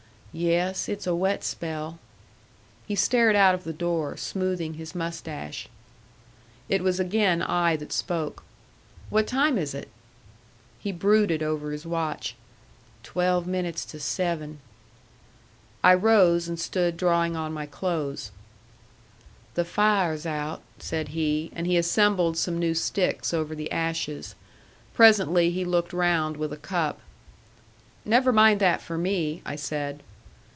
"Yes. 0.33 0.87
It's 0.87 1.05
a 1.05 1.13
wet 1.13 1.43
spell." 1.43 1.99
He 2.87 2.95
stared 2.95 3.35
out 3.35 3.53
of 3.53 3.65
the 3.65 3.73
door, 3.73 4.15
smoothing 4.15 4.75
his 4.75 4.95
mustache. 4.95 5.67
It 6.69 6.81
was 6.81 7.01
again 7.01 7.41
I 7.41 7.75
that 7.75 7.91
spoke. 7.91 8.41
"What 9.09 9.27
time 9.27 9.57
is 9.57 9.73
it?" 9.73 9.89
He 10.79 10.93
brooded 10.93 11.43
over 11.43 11.71
his 11.73 11.85
watch. 11.85 12.37
"Twelve 13.03 13.45
minutes 13.45 13.83
to 13.87 13.99
seven." 13.99 14.61
I 15.83 15.93
rose 15.95 16.47
and 16.47 16.57
stood 16.57 16.95
drawing 16.95 17.35
on 17.35 17.51
my 17.51 17.65
clothes. 17.65 18.31
"The 19.55 19.65
fire's 19.65 20.25
out," 20.25 20.61
said 20.79 21.09
he; 21.09 21.51
and 21.53 21.67
he 21.67 21.75
assembled 21.75 22.37
some 22.37 22.57
new 22.57 22.73
sticks 22.73 23.33
over 23.33 23.53
the 23.53 23.69
ashes. 23.69 24.35
Presently 24.93 25.49
he 25.51 25.65
looked 25.65 25.91
round 25.91 26.37
with 26.37 26.53
a 26.53 26.57
cup. 26.57 27.01
"Never 28.05 28.31
mind 28.31 28.61
that 28.61 28.81
for 28.81 28.97
me," 28.97 29.41
I 29.45 29.57
said. 29.57 30.03